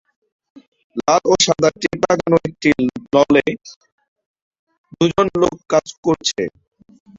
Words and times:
লাল 0.97 1.21
ও 1.25 1.33
সাদা 1.45 1.69
টেপ 1.75 1.97
লাগানো 2.03 2.37
একটি 2.47 2.69
লনে 3.13 3.45
দুজন 4.93 5.27
লোক 5.41 5.55
কাজ 5.71 5.85
করছে। 6.05 6.41